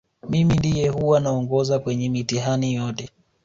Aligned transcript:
mimi 0.29 0.53
ndiye 0.55 0.87
huwa 0.89 1.19
naongoza 1.19 1.79
kwenye 1.79 2.09
mitihani 2.09 2.73
yote 2.73 3.09